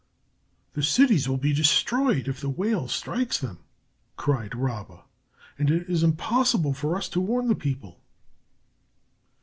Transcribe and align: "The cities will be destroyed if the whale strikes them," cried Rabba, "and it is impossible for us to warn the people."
"The 0.73 0.81
cities 0.81 1.29
will 1.29 1.37
be 1.37 1.53
destroyed 1.53 2.27
if 2.27 2.41
the 2.41 2.49
whale 2.49 2.87
strikes 2.87 3.37
them," 3.37 3.59
cried 4.17 4.55
Rabba, 4.55 5.03
"and 5.59 5.69
it 5.69 5.87
is 5.87 6.01
impossible 6.01 6.73
for 6.73 6.95
us 6.97 7.07
to 7.09 7.21
warn 7.21 7.47
the 7.49 7.53
people." 7.55 7.99